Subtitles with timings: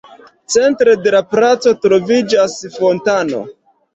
[0.53, 3.45] Centre de la placo troviĝas fontano.